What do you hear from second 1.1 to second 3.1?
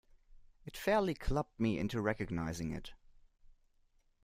clubbed me into recognizing it.